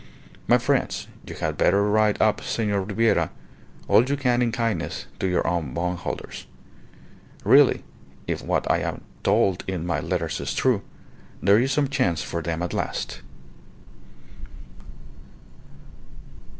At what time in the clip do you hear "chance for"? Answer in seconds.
11.87-12.41